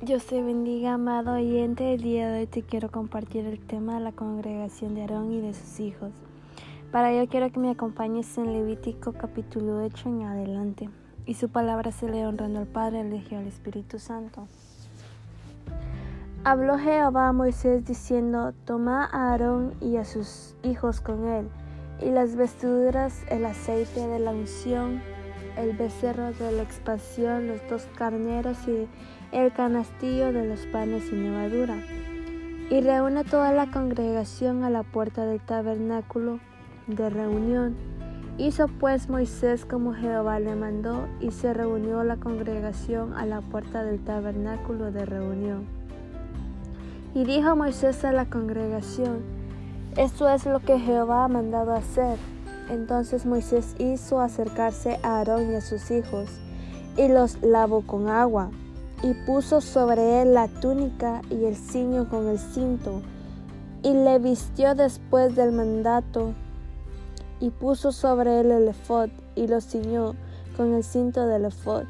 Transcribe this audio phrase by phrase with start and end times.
[0.00, 1.94] Dios te bendiga, amado oyente.
[1.94, 5.40] El día de hoy te quiero compartir el tema de la congregación de Aarón y
[5.40, 6.12] de sus hijos.
[6.92, 10.88] Para ello quiero que me acompañes en Levítico capítulo 8 en adelante.
[11.26, 14.46] Y su palabra se lee honrando al Padre, al al Espíritu Santo.
[16.44, 21.48] Habló Jehová a Moisés diciendo, Toma a Aarón y a sus hijos con él,
[22.00, 25.02] y las vestiduras, el aceite de la unción,
[25.58, 28.86] el becerro de la expansión, los dos carneros y
[29.32, 31.76] el canastillo de los panes sin levadura.
[32.70, 36.38] Y reúne toda la congregación a la puerta del tabernáculo
[36.86, 37.76] de reunión.
[38.36, 43.82] Hizo pues Moisés como Jehová le mandó, y se reunió la congregación a la puerta
[43.82, 45.66] del tabernáculo de reunión.
[47.14, 49.22] Y dijo Moisés a la congregación,
[49.96, 52.18] esto es lo que Jehová ha mandado hacer.
[52.70, 56.28] Entonces Moisés hizo acercarse a Aarón y a sus hijos,
[56.96, 58.50] y los lavó con agua,
[59.02, 63.02] y puso sobre él la túnica y el ciño con el cinto,
[63.82, 66.34] y le vistió después del mandato,
[67.40, 70.14] y puso sobre él el efod, y lo ciñó
[70.56, 71.84] con el cinto del efod,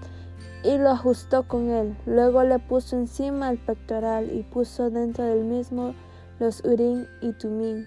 [0.63, 1.97] y lo ajustó con él.
[2.05, 5.95] Luego le puso encima el pectoral, y puso dentro del mismo
[6.39, 7.87] los urín y tumín.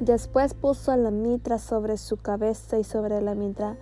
[0.00, 3.76] Después puso la mitra sobre su cabeza y sobre la mitra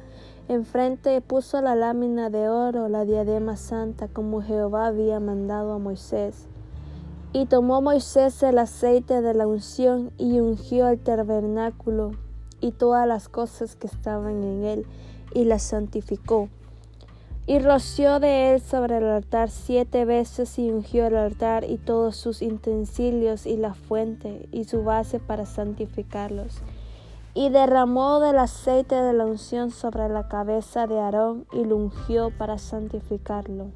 [0.48, 6.46] enfrente puso la lámina de oro, la diadema santa, como Jehová había mandado a Moisés.
[7.32, 12.12] Y tomó Moisés el aceite de la unción y ungió el tabernáculo
[12.60, 14.86] y todas las cosas que estaban en él,
[15.34, 16.48] y las santificó.
[17.44, 22.16] Y roció de él sobre el altar siete veces y ungió el altar y todos
[22.16, 26.62] sus utensilios y la fuente y su base para santificarlos.
[27.34, 32.30] Y derramó del aceite de la unción sobre la cabeza de Aarón y lo ungió
[32.30, 33.66] para santificarlo.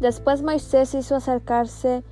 [0.00, 2.02] Después Moisés hizo acercarse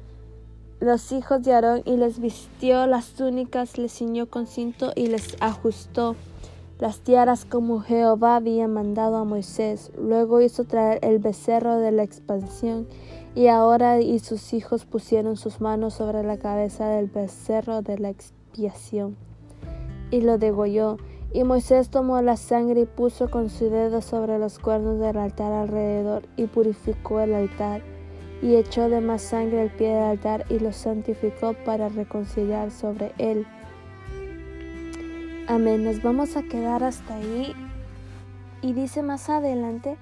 [0.78, 5.36] los hijos de Aarón y les vistió las túnicas, les ciñó con cinto y les
[5.40, 6.14] ajustó
[6.82, 9.92] las tiaras como Jehová había mandado a Moisés.
[9.96, 12.88] Luego hizo traer el becerro de la expansión,
[13.36, 18.08] y ahora y sus hijos pusieron sus manos sobre la cabeza del becerro de la
[18.08, 19.16] expiación,
[20.10, 20.96] y lo degolló.
[21.32, 25.52] Y Moisés tomó la sangre y puso con su dedo sobre los cuernos del altar
[25.52, 27.80] alrededor, y purificó el altar,
[28.42, 33.12] y echó de más sangre al pie del altar, y lo santificó para reconciliar sobre
[33.18, 33.46] él
[35.48, 35.84] Amén.
[35.84, 37.52] Nos vamos a quedar hasta ahí.
[38.62, 39.96] Y dice más adelante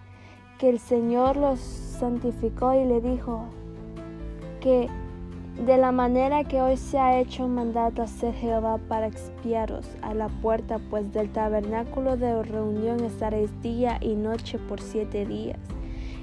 [0.58, 3.46] que el Señor los santificó y le dijo
[4.60, 4.88] que
[5.64, 10.28] de la manera que hoy se ha hecho mandato hacer Jehová para expiaros a la
[10.28, 15.58] puerta, pues del tabernáculo de reunión estaréis día y noche por siete días,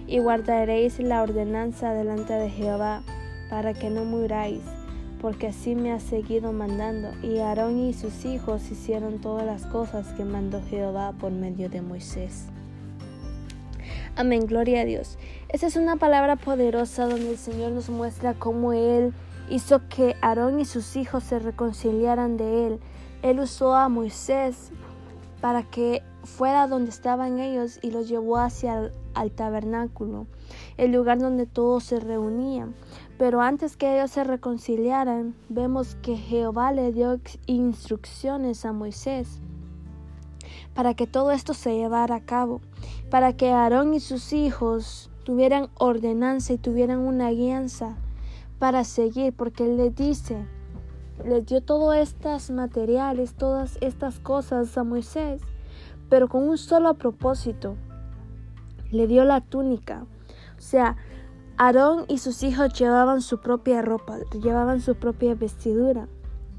[0.07, 3.01] y guardaréis la ordenanza delante de Jehová,
[3.49, 4.61] para que no muráis
[5.21, 7.09] porque así me ha seguido mandando.
[7.21, 11.81] Y Aarón y sus hijos hicieron todas las cosas que mandó Jehová por medio de
[11.81, 12.45] Moisés.
[14.15, 15.17] Amén, gloria a Dios.
[15.49, 19.13] Esa es una palabra poderosa donde el Señor nos muestra cómo Él
[19.49, 22.79] hizo que Aarón y sus hijos se reconciliaran de Él.
[23.21, 24.71] Él usó a Moisés
[25.47, 30.27] para que fuera donde estaban ellos y los llevó hacia el al tabernáculo,
[30.75, 32.75] el lugar donde todos se reunían.
[33.17, 39.39] Pero antes que ellos se reconciliaran, vemos que Jehová le dio instrucciones a Moisés
[40.73, 42.59] para que todo esto se llevara a cabo,
[43.09, 47.95] para que Aarón y sus hijos tuvieran ordenanza y tuvieran una guianza
[48.59, 50.45] para seguir, porque él les dice,
[51.25, 55.41] les dio todos estos materiales, todas estas cosas a Moisés,
[56.09, 57.75] pero con un solo propósito.
[58.91, 60.05] Le dio la túnica.
[60.57, 60.95] O sea,
[61.57, 66.07] Aarón y sus hijos llevaban su propia ropa, llevaban su propia vestidura,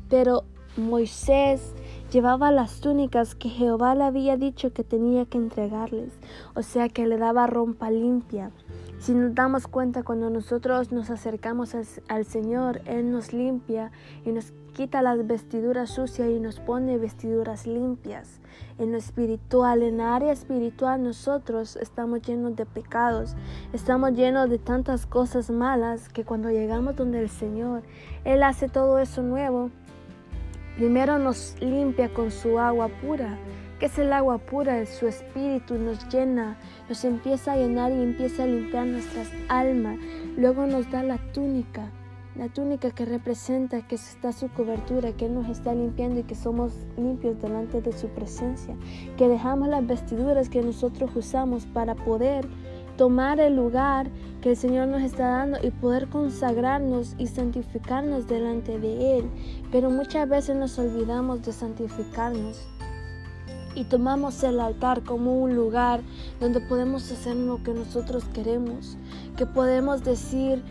[0.08, 0.44] pero
[0.76, 1.74] Moisés
[2.12, 6.12] llevaba las túnicas que Jehová le había dicho que tenía que entregarles,
[6.54, 8.50] o sea que le daba rompa limpia.
[8.98, 11.74] Si nos damos cuenta cuando nosotros nos acercamos
[12.08, 13.92] al, Señor, Él nos limpia
[14.24, 18.40] y nos quita las vestiduras sucias y nos pone vestiduras limpias.
[18.76, 23.36] En lo espiritual, en la área espiritual nosotros estamos llenos de pecados,
[23.72, 27.82] estamos llenos de tantas cosas malas que cuando llegamos donde el Señor,
[28.24, 29.70] Él hace todo eso nuevo.
[30.76, 33.38] Primero nos limpia con su agua pura,
[33.78, 36.56] que es el agua pura, su espíritu nos llena,
[36.88, 39.98] nos empieza a llenar y empieza a limpiar nuestras almas.
[40.36, 41.90] Luego nos da la túnica,
[42.34, 46.72] la túnica que representa que está su cobertura, que nos está limpiando y que somos
[46.96, 48.76] limpios delante de su presencia,
[49.16, 52.48] que dejamos las vestiduras que nosotros usamos para poder
[52.96, 54.10] tomar el lugar
[54.42, 59.30] que el Señor nos está dando y poder consagrarnos y santificarnos delante de Él.
[59.70, 62.66] Pero muchas veces nos olvidamos de santificarnos
[63.74, 66.00] y tomamos el altar como un lugar
[66.40, 68.96] donde podemos hacer lo que nosotros queremos,
[69.36, 70.62] que podemos decir,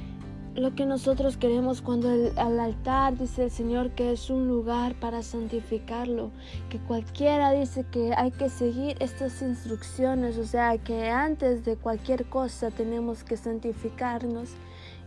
[0.58, 4.96] lo que nosotros queremos cuando el, al altar dice el Señor que es un lugar
[4.96, 6.32] para santificarlo,
[6.70, 12.26] que cualquiera dice que hay que seguir estas instrucciones, o sea que antes de cualquier
[12.26, 14.50] cosa tenemos que santificarnos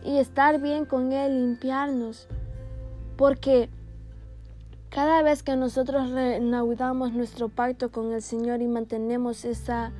[0.05, 2.27] y estar bien con Él, limpiarnos,
[3.17, 3.69] porque
[4.91, 9.93] cada vez que nosotros reanudamos nuestro pacto con el Señor y mantenemos esa,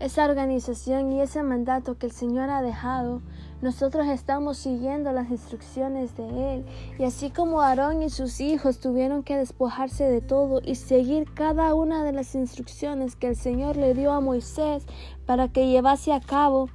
[0.00, 3.20] esa organización y ese mandato que el Señor ha dejado,
[3.60, 6.64] nosotros estamos siguiendo las instrucciones de Él.
[6.98, 11.74] Y así como Aarón y sus hijos tuvieron que despojarse de todo y seguir cada
[11.74, 14.86] una de las instrucciones que el Señor le dio a Moisés
[15.26, 16.70] para que llevase a cabo,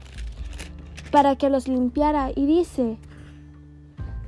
[1.12, 2.30] para que los limpiara.
[2.36, 3.00] Y dice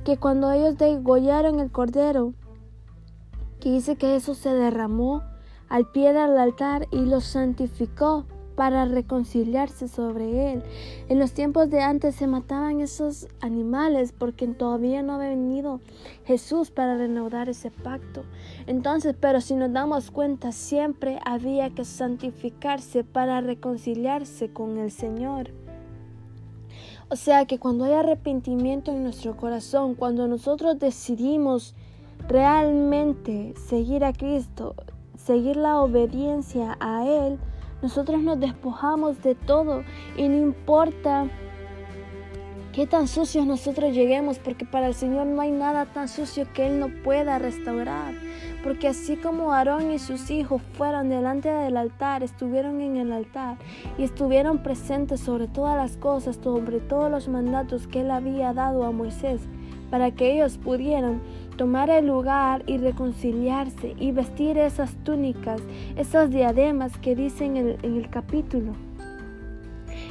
[0.04, 2.34] que cuando ellos degollaron el cordero,
[3.66, 5.24] que dice que eso se derramó
[5.68, 8.24] al pie del altar y los santificó
[8.54, 10.62] para reconciliarse sobre él.
[11.08, 15.80] En los tiempos de antes se mataban esos animales porque todavía no había venido
[16.26, 18.22] Jesús para renovar ese pacto.
[18.68, 25.50] Entonces, pero si nos damos cuenta, siempre había que santificarse para reconciliarse con el Señor.
[27.08, 31.74] O sea que cuando hay arrepentimiento en nuestro corazón, cuando nosotros decidimos
[32.28, 34.74] realmente seguir a Cristo,
[35.16, 37.38] seguir la obediencia a Él,
[37.82, 39.82] nosotros nos despojamos de todo
[40.16, 41.28] y no importa
[42.72, 46.66] qué tan sucios nosotros lleguemos, porque para el Señor no hay nada tan sucio que
[46.66, 48.12] Él no pueda restaurar.
[48.62, 53.56] Porque así como Aarón y sus hijos fueron delante del altar, estuvieron en el altar
[53.96, 58.84] y estuvieron presentes sobre todas las cosas, sobre todos los mandatos que Él había dado
[58.84, 59.40] a Moisés,
[59.90, 61.20] para que ellos pudieran
[61.56, 65.60] tomar el lugar y reconciliarse y vestir esas túnicas,
[65.96, 68.72] esas diademas que dicen en el, capítulo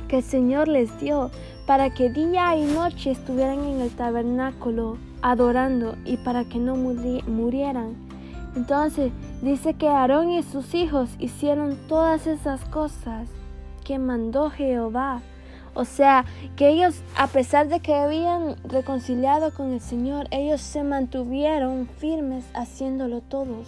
[0.08, 1.32] que el Señor les dio
[1.68, 7.96] para que día y noche estuvieran en el tabernáculo adorando y para que no murieran.
[8.56, 9.12] Entonces
[9.42, 13.28] dice que Aarón y sus hijos hicieron todas esas cosas
[13.84, 15.22] que mandó Jehová
[15.76, 16.26] o sea,
[16.56, 22.46] que ellos, a pesar de que habían reconciliado con el Señor, ellos se mantuvieron firmes
[22.54, 23.68] haciéndolo todos.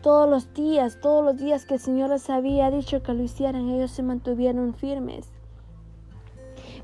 [0.00, 3.68] Todos los días, todos los días que el Señor les había dicho que lo hicieran,
[3.68, 5.28] ellos se mantuvieron firmes.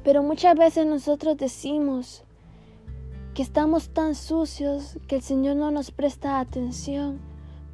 [0.03, 2.25] Pero muchas veces nosotros decimos
[3.35, 7.21] que estamos tan sucios que el Señor no nos presta atención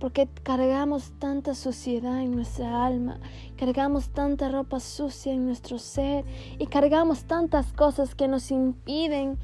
[0.01, 3.21] porque cargamos tanta suciedad en nuestra alma,
[3.57, 6.25] cargamos tanta ropa sucia en nuestro ser
[6.59, 9.39] y cargamos tantas cosas que nos impiden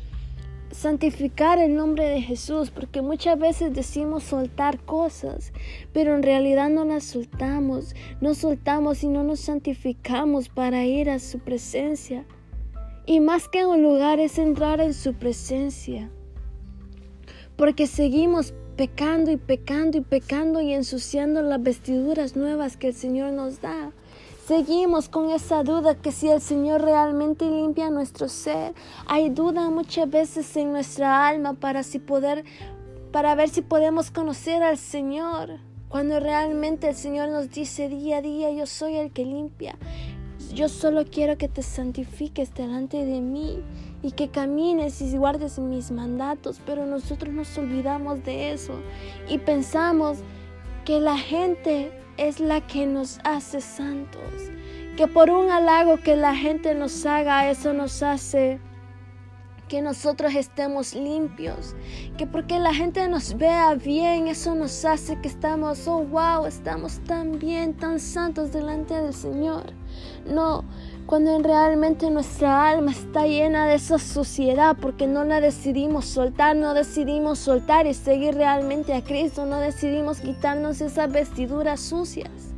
[0.70, 5.52] santificar el nombre de Jesús, porque muchas veces decimos soltar cosas,
[5.92, 11.18] pero en realidad no las soltamos, no soltamos y no nos santificamos para ir a
[11.18, 12.24] su presencia.
[13.04, 16.10] Y más que un lugar es entrar en su presencia,
[17.56, 23.32] porque seguimos pecando y pecando y pecando y ensuciando las vestiduras nuevas que el Señor
[23.32, 23.92] nos da.
[24.46, 28.74] Seguimos con esa duda que si el Señor realmente limpia nuestro ser.
[29.06, 32.44] Hay duda muchas veces en nuestra alma para si poder
[33.12, 35.58] para ver si podemos conocer al Señor.
[35.88, 39.76] Cuando realmente el Señor nos dice día a día, yo soy el que limpia.
[40.54, 43.62] Yo solo quiero que te santifiques delante de mí
[44.02, 48.80] y que camines y guardes mis mandatos, pero nosotros nos olvidamos de eso
[49.28, 50.18] y pensamos
[50.84, 54.22] que la gente es la que nos hace santos,
[54.96, 58.60] que por un halago que la gente nos haga, eso nos hace
[59.68, 61.74] que nosotros estemos limpios,
[62.16, 67.00] que porque la gente nos vea bien, eso nos hace que estamos, oh wow, estamos
[67.00, 69.72] tan bien, tan santos delante del Señor.
[70.26, 70.64] No,
[71.06, 76.74] cuando realmente nuestra alma está llena de esa suciedad porque no la decidimos soltar, no
[76.74, 82.56] decidimos soltar y seguir realmente a Cristo, no decidimos quitarnos esas vestiduras sucias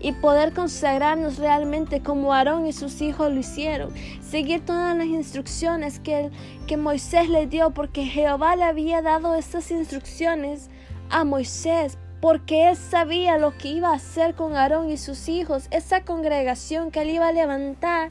[0.00, 3.92] y poder consagrarnos realmente como Aarón y sus hijos lo hicieron,
[4.22, 6.30] seguir todas las instrucciones que,
[6.66, 10.70] que Moisés le dio porque Jehová le había dado esas instrucciones
[11.10, 15.68] a Moisés porque él sabía lo que iba a hacer con Aarón y sus hijos,
[15.70, 18.10] esa congregación que él iba a levantar.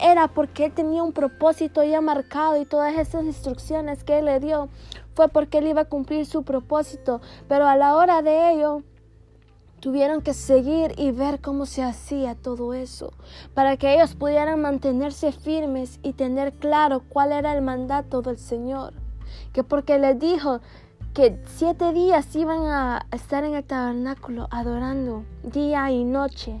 [0.00, 4.40] Era porque él tenía un propósito ya marcado y todas esas instrucciones que él le
[4.40, 4.68] dio
[5.14, 7.20] fue porque él iba a cumplir su propósito.
[7.48, 8.82] Pero a la hora de ello,
[9.84, 13.12] tuvieron que seguir y ver cómo se hacía todo eso,
[13.52, 18.94] para que ellos pudieran mantenerse firmes y tener claro cuál era el mandato del Señor.
[19.52, 20.60] Que porque les dijo
[21.14, 26.60] que siete días iban a estar en el tabernáculo adorando día y noche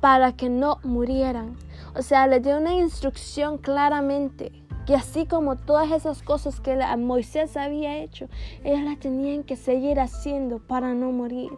[0.00, 1.56] para que no murieran.
[1.94, 4.50] O sea, les dio una instrucción claramente
[4.86, 8.26] que así como todas esas cosas que Moisés había hecho,
[8.64, 11.52] ellos las tenían que seguir haciendo para no morir.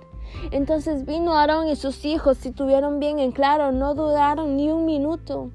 [0.51, 4.85] Entonces vino Aarón y sus hijos y tuvieron bien en claro, no dudaron ni un
[4.85, 5.51] minuto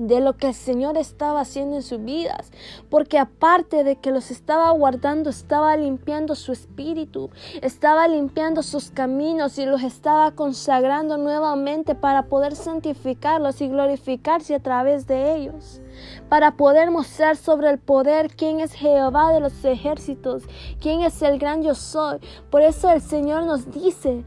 [0.00, 2.52] de lo que el Señor estaba haciendo en sus vidas,
[2.88, 7.28] porque aparte de que los estaba guardando, estaba limpiando su espíritu,
[7.60, 14.62] estaba limpiando sus caminos y los estaba consagrando nuevamente para poder santificarlos y glorificarse a
[14.62, 15.82] través de ellos,
[16.30, 20.44] para poder mostrar sobre el poder quién es Jehová de los ejércitos,
[20.80, 22.20] quién es el gran yo soy.
[22.50, 24.24] Por eso el Señor nos dice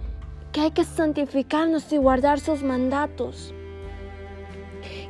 [0.52, 3.56] que hay que santificarnos y guardar sus mandatos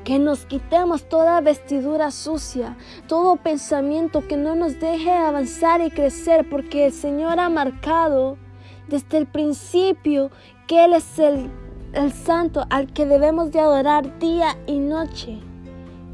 [0.04, 6.50] que nos quitemos toda vestidura sucia, todo pensamiento que no nos deje avanzar y crecer,
[6.50, 8.38] porque el Señor ha marcado
[8.88, 10.30] desde el principio
[10.68, 11.50] que Él es el,
[11.94, 15.40] el santo al que debemos de adorar día y noche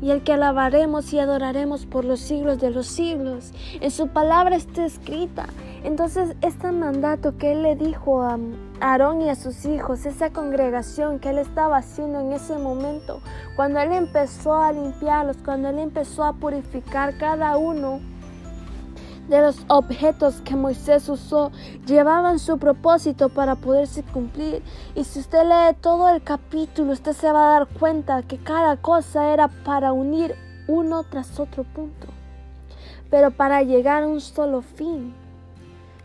[0.02, 3.52] y el que alabaremos y adoraremos por los siglos de los siglos.
[3.82, 5.48] En su palabra está escrita.
[5.84, 8.38] Entonces, este mandato que él le dijo a
[8.82, 13.22] Aarón y a sus hijos, esa congregación que él estaba haciendo en ese momento,
[13.56, 18.00] cuando él empezó a limpiarlos, cuando él empezó a purificar cada uno,
[19.30, 21.52] de los objetos que Moisés usó
[21.86, 24.64] llevaban su propósito para poderse cumplir.
[24.96, 28.78] Y si usted lee todo el capítulo, usted se va a dar cuenta que cada
[28.78, 30.36] cosa era para unir
[30.68, 32.08] uno tras otro punto,
[33.10, 35.14] pero para llegar a un solo fin,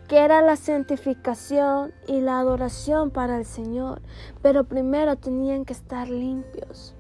[0.08, 4.02] que era la santificación y la adoración para el Señor.
[4.42, 6.94] Pero primero tenían que estar limpios.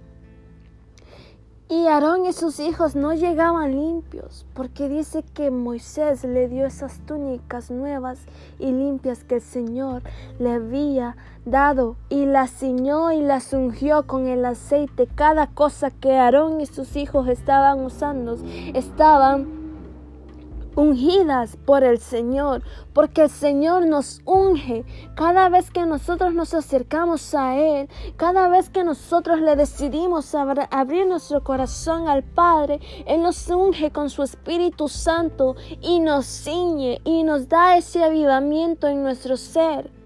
[1.66, 6.98] Y Aarón y sus hijos no llegaban limpios, porque dice que Moisés le dio esas
[7.06, 8.20] túnicas nuevas
[8.58, 10.02] y limpias que el Señor
[10.38, 15.08] le había dado, y las ciñó y las ungió con el aceite.
[15.14, 18.36] Cada cosa que Aarón y sus hijos estaban usando
[18.74, 19.63] estaban
[20.76, 22.62] ungidas por el Señor,
[22.92, 28.70] porque el Señor nos unge cada vez que nosotros nos acercamos a Él, cada vez
[28.70, 34.88] que nosotros le decidimos abrir nuestro corazón al Padre, Él nos unge con su Espíritu
[34.88, 40.03] Santo y nos ciñe y nos da ese avivamiento en nuestro ser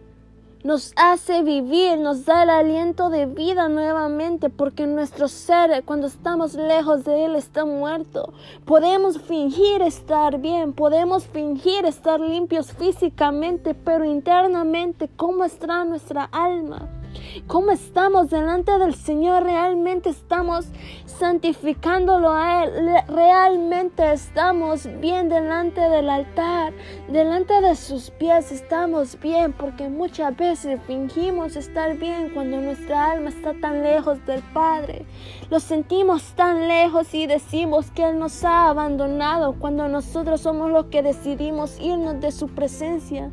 [0.69, 6.53] nos hace vivir, nos da el aliento de vida nuevamente, porque nuestro ser, cuando estamos
[6.53, 8.35] lejos de Él, está muerto.
[8.67, 16.98] Podemos fingir estar bien, podemos fingir estar limpios físicamente, pero internamente, ¿cómo está nuestra alma?
[17.47, 19.45] ¿Cómo estamos delante del Señor?
[19.45, 20.67] ¿Realmente estamos
[21.07, 22.73] santificándolo a Él?
[23.09, 26.73] ¿Realmente estamos bien delante del altar?
[27.09, 33.31] Delante de sus pies estamos bien porque muchas veces fingimos estar bien cuando nuestra alma
[33.31, 35.07] está tan lejos del Padre.
[35.51, 40.87] Lo sentimos tan lejos y decimos que Él nos ha abandonado cuando nosotros somos los
[40.87, 43.31] que decidimos irnos de su presencia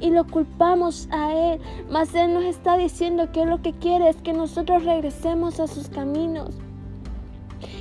[0.00, 1.60] y lo culpamos a Él.
[1.90, 5.88] Mas Él nos está diciendo que lo que quiere es que nosotros regresemos a sus
[5.88, 6.54] caminos.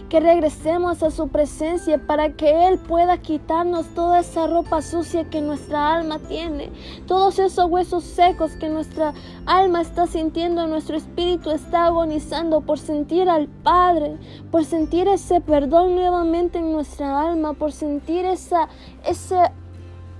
[0.10, 5.42] Que regresemos a su presencia para que Él pueda quitarnos toda esa ropa sucia que
[5.42, 6.72] nuestra alma tiene.
[7.06, 9.14] Todos esos huesos secos que nuestra
[9.46, 14.18] alma está sintiendo, nuestro espíritu está agonizando por sentir al Padre,
[14.50, 18.70] por sentir ese perdón nuevamente en nuestra alma, por sentir esa,
[19.06, 19.36] ese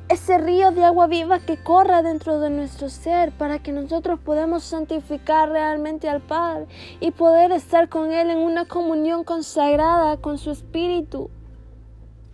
[0.10, 4.64] ese río de agua viva que corra dentro de nuestro ser para que nosotros podamos
[4.64, 6.68] santificar realmente al Padre
[7.02, 11.30] y poder estar con Él en una comunión consagrada con su Espíritu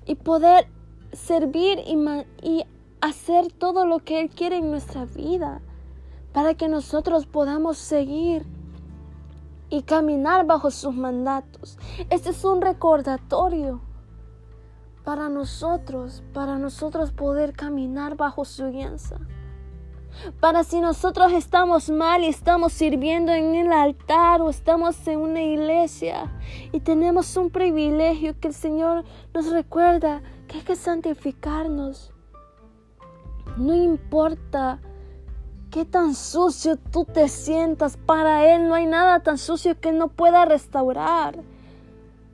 [0.05, 0.67] y poder
[1.13, 1.97] servir y,
[2.41, 2.65] y
[3.01, 5.61] hacer todo lo que Él quiere en nuestra vida
[6.31, 8.45] para que nosotros podamos seguir
[9.69, 11.79] y caminar bajo sus mandatos.
[12.11, 13.81] Este es un recordatorio
[15.03, 19.17] para nosotros, para nosotros poder caminar bajo su guianza.
[20.39, 25.41] Para si nosotros estamos mal y estamos sirviendo en el altar o estamos en una
[25.41, 26.31] iglesia
[26.71, 32.11] y tenemos un privilegio que el Señor nos recuerda que hay que santificarnos.
[33.57, 34.79] No importa
[35.71, 40.09] qué tan sucio tú te sientas, para Él no hay nada tan sucio que no
[40.09, 41.39] pueda restaurar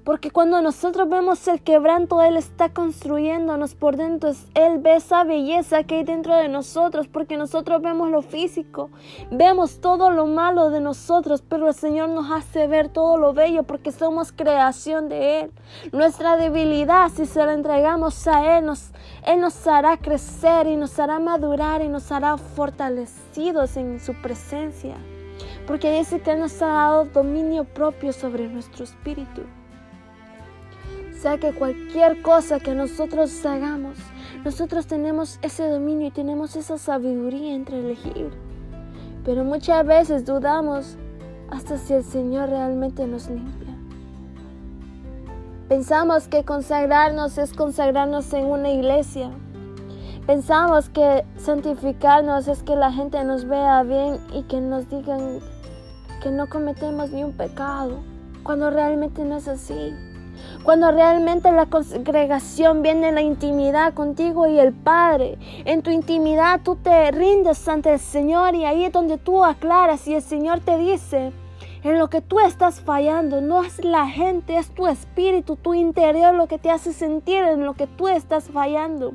[0.10, 4.32] Porque cuando nosotros vemos el quebranto, Él está construyéndonos por dentro.
[4.56, 8.90] Él ve esa belleza que hay dentro de nosotros, porque nosotros vemos lo físico,
[9.30, 13.62] vemos todo lo malo de nosotros, pero el Señor nos hace ver todo lo bello
[13.62, 15.52] porque somos creación de Él.
[15.92, 18.90] Nuestra debilidad, si se la entregamos a Él, nos,
[19.28, 24.96] Él nos hará crecer y nos hará madurar y nos hará fortalecidos en su presencia.
[25.68, 29.44] Porque dice que Él nos ha dado dominio propio sobre nuestro espíritu
[31.20, 33.98] sea que cualquier cosa que nosotros hagamos,
[34.46, 38.32] nosotros tenemos ese dominio y tenemos esa sabiduría entre elegir.
[39.26, 40.98] Pero muchas veces dudamos
[41.50, 43.76] hasta si el Señor realmente nos limpia.
[45.68, 49.30] Pensamos que consagrarnos es consagrarnos en una iglesia.
[50.26, 55.40] Pensamos que santificarnos es que la gente nos vea bien y que nos digan
[56.24, 58.00] que no cometemos ni un pecado,
[58.44, 59.94] cuando realmente no es así.
[60.64, 65.38] Cuando realmente la congregación viene en la intimidad contigo y el Padre.
[65.66, 70.08] En tu intimidad tú te rindes ante el Señor y ahí es donde tú aclaras
[70.08, 71.32] y el Señor te dice,
[71.84, 76.36] en lo que tú estás fallando, no es la gente, es tu espíritu, tu interior
[76.36, 79.14] lo que te hace sentir en lo que tú estás fallando.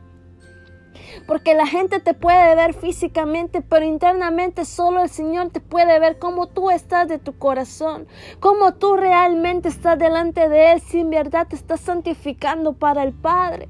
[1.27, 6.19] Porque la gente te puede ver físicamente, pero internamente solo el Señor te puede ver
[6.19, 8.07] cómo tú estás de tu corazón,
[8.41, 13.13] cómo tú realmente estás delante de Él, si en verdad te estás santificando para el
[13.13, 13.69] Padre.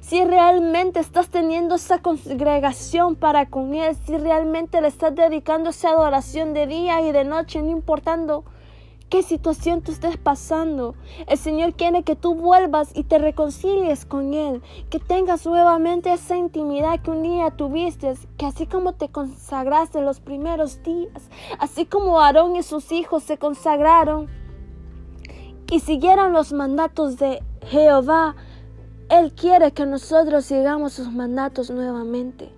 [0.00, 5.90] Si realmente estás teniendo esa congregación para con Él, si realmente le estás dedicando esa
[5.90, 8.44] adoración de día y de noche, no importando
[9.08, 10.94] qué situación tú estés pasando.
[11.26, 16.36] El Señor quiere que tú vuelvas y te reconcilies con Él, que tengas nuevamente esa
[16.36, 22.20] intimidad que un día tuviste, que así como te consagraste los primeros días, así como
[22.20, 24.28] Aarón y sus hijos se consagraron
[25.70, 28.36] y siguieron los mandatos de Jehová,
[29.08, 32.55] Él quiere que nosotros sigamos sus mandatos nuevamente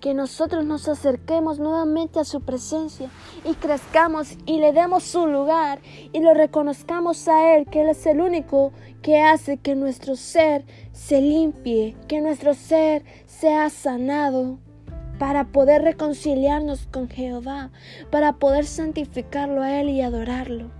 [0.00, 3.10] que nosotros nos acerquemos nuevamente a su presencia
[3.44, 5.80] y crezcamos y le demos su lugar
[6.12, 10.64] y lo reconozcamos a Él, que Él es el único que hace que nuestro ser
[10.92, 14.58] se limpie, que nuestro ser sea sanado
[15.18, 17.70] para poder reconciliarnos con Jehová,
[18.10, 20.70] para poder santificarlo a Él y adorarlo.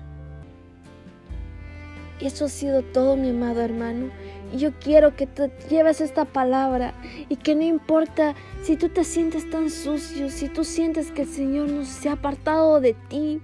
[2.20, 4.10] Y eso ha sido todo, mi amado hermano.
[4.54, 6.94] Yo quiero que te lleves esta palabra
[7.28, 11.28] y que no importa si tú te sientes tan sucio, si tú sientes que el
[11.28, 13.40] Señor no se ha apartado de ti,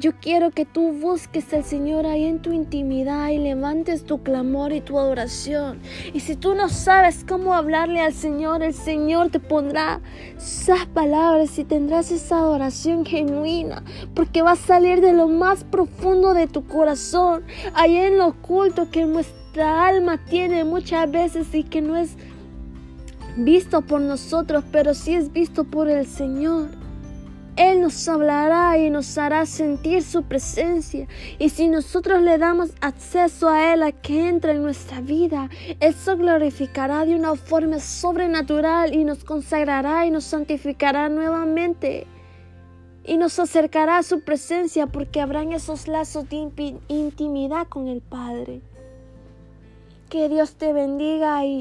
[0.00, 4.72] yo quiero que tú busques al Señor ahí en tu intimidad y levantes tu clamor
[4.72, 5.80] y tu adoración.
[6.14, 10.00] Y si tú no sabes cómo hablarle al Señor, el Señor te pondrá
[10.36, 13.82] esas palabras y tendrás esa adoración genuina,
[14.14, 17.42] porque va a salir de lo más profundo de tu corazón,
[17.74, 19.04] ahí en lo oculto que
[19.58, 22.14] nuestra alma tiene muchas veces y que no es
[23.36, 26.68] visto por nosotros, pero sí es visto por el Señor.
[27.56, 31.08] Él nos hablará y nos hará sentir su presencia.
[31.40, 35.92] Y si nosotros le damos acceso a Él a que entre en nuestra vida, Él
[35.92, 42.06] se glorificará de una forma sobrenatural y nos consagrará y nos santificará nuevamente.
[43.04, 46.36] Y nos acercará a su presencia porque habrán esos lazos de
[46.86, 48.60] intimidad con el Padre.
[50.10, 51.58] Que Dios te bendiga y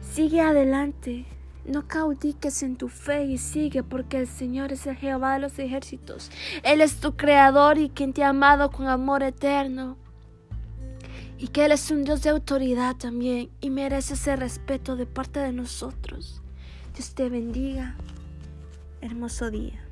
[0.00, 1.26] sigue adelante.
[1.66, 5.58] No caudiques en tu fe y sigue porque el Señor es el Jehová de los
[5.58, 6.30] ejércitos.
[6.62, 9.98] Él es tu creador y quien te ha amado con amor eterno.
[11.36, 15.40] Y que Él es un Dios de autoridad también y merece ese respeto de parte
[15.40, 16.40] de nosotros.
[16.94, 17.96] Dios te bendiga.
[19.02, 19.87] Hermoso día.